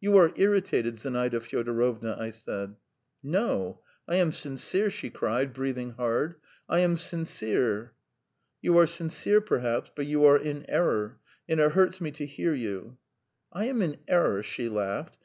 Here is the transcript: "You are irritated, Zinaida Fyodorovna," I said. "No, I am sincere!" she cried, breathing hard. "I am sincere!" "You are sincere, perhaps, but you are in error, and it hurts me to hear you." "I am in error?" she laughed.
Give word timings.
"You 0.00 0.16
are 0.16 0.32
irritated, 0.34 0.96
Zinaida 0.96 1.40
Fyodorovna," 1.40 2.16
I 2.18 2.30
said. 2.30 2.76
"No, 3.22 3.82
I 4.08 4.16
am 4.16 4.32
sincere!" 4.32 4.88
she 4.88 5.10
cried, 5.10 5.52
breathing 5.52 5.90
hard. 5.90 6.36
"I 6.70 6.78
am 6.78 6.96
sincere!" 6.96 7.92
"You 8.62 8.78
are 8.78 8.86
sincere, 8.86 9.42
perhaps, 9.42 9.90
but 9.94 10.06
you 10.06 10.24
are 10.24 10.38
in 10.38 10.64
error, 10.70 11.18
and 11.46 11.60
it 11.60 11.72
hurts 11.72 12.00
me 12.00 12.10
to 12.12 12.24
hear 12.24 12.54
you." 12.54 12.96
"I 13.52 13.66
am 13.66 13.82
in 13.82 13.98
error?" 14.08 14.42
she 14.42 14.70
laughed. 14.70 15.16